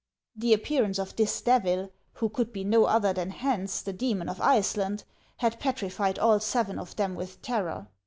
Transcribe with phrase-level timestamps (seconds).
[0.35, 4.29] The appear ance of this devil, who could be no other than Hans, the demon
[4.29, 5.03] of Iceland,
[5.37, 7.85] had petrified all seven of them with terror.